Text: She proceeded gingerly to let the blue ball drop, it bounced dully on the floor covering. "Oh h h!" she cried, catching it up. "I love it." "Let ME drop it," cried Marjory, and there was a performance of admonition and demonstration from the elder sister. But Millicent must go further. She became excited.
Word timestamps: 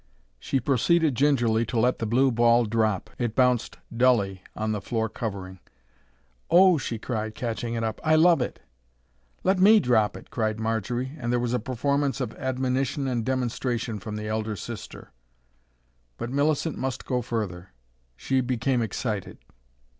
She 0.39 0.59
proceeded 0.59 1.13
gingerly 1.13 1.63
to 1.67 1.79
let 1.79 1.99
the 1.99 2.07
blue 2.07 2.31
ball 2.31 2.65
drop, 2.65 3.11
it 3.19 3.35
bounced 3.35 3.77
dully 3.95 4.41
on 4.55 4.71
the 4.71 4.81
floor 4.81 5.07
covering. 5.09 5.59
"Oh 6.49 6.73
h 6.77 6.77
h!" 6.81 6.87
she 6.87 6.97
cried, 6.97 7.35
catching 7.35 7.75
it 7.75 7.83
up. 7.83 8.01
"I 8.03 8.15
love 8.15 8.41
it." 8.41 8.59
"Let 9.43 9.59
ME 9.59 9.79
drop 9.79 10.17
it," 10.17 10.31
cried 10.31 10.59
Marjory, 10.59 11.11
and 11.19 11.31
there 11.31 11.39
was 11.39 11.53
a 11.53 11.59
performance 11.59 12.19
of 12.19 12.33
admonition 12.33 13.07
and 13.07 13.23
demonstration 13.23 13.99
from 13.99 14.15
the 14.15 14.27
elder 14.27 14.55
sister. 14.55 15.11
But 16.17 16.31
Millicent 16.31 16.79
must 16.79 17.05
go 17.05 17.21
further. 17.21 17.69
She 18.17 18.41
became 18.41 18.81
excited. 18.81 19.37